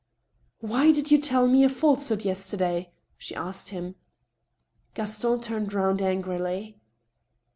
"Why 0.71 0.91
did 0.91 1.11
you 1.11 1.19
tell 1.19 1.47
me 1.47 1.63
a 1.63 1.69
falsehood 1.69 2.25
yesterday?" 2.25 2.89
she 3.19 3.35
asked 3.35 3.69
him. 3.69 3.93
Gaston 4.95 5.41
turned 5.41 5.75
round 5.75 6.01
angrily. 6.01 6.79